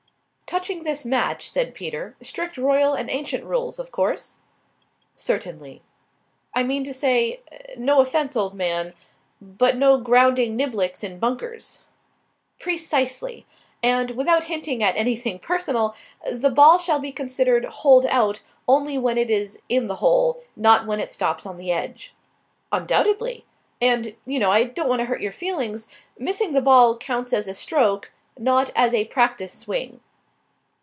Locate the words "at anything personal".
14.83-15.95